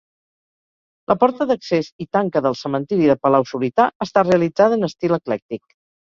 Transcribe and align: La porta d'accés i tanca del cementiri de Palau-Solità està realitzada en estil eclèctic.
La 1.11 1.15
porta 1.23 1.45
d'accés 1.49 1.89
i 2.05 2.07
tanca 2.17 2.41
del 2.45 2.57
cementiri 2.61 3.09
de 3.11 3.15
Palau-Solità 3.25 3.85
està 4.05 4.23
realitzada 4.29 4.79
en 4.79 4.89
estil 4.89 5.15
eclèctic. 5.19 5.67